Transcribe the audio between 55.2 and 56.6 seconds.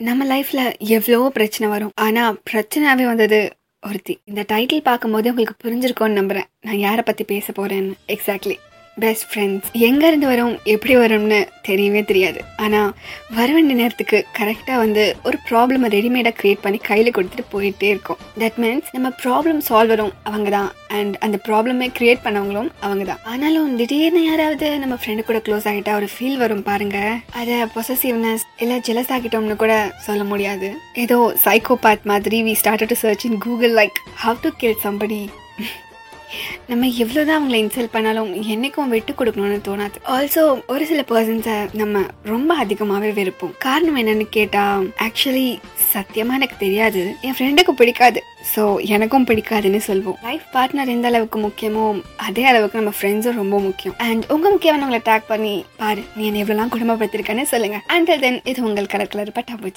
பண்ணி பாரு நீ என்ன